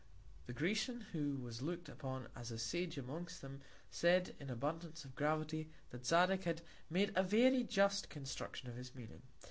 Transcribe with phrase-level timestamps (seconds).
[0.47, 3.61] The Grecian, who was look'd upon as a Sage amongst them,
[3.91, 8.95] said, with Abundance of Gravity, that Zadig, had made a very just Construction of his
[8.95, 9.21] Meaning.